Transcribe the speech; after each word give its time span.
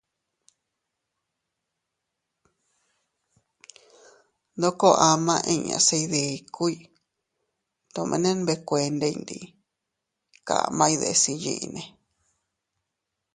Ndoko 4.57 4.87
ama 5.11 5.35
inña 5.53 5.77
se 5.87 5.95
iydikuy 6.03 6.75
tomene 7.93 8.29
nbekuendey 8.39 9.15
ndi 9.21 9.37
kaʼmay 10.47 10.93
deʼes 11.01 11.23
iyyinne. 11.33 11.83